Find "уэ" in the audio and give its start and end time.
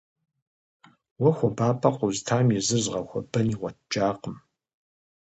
1.21-1.31